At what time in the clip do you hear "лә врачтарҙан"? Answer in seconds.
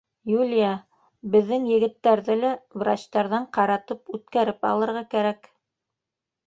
2.41-3.47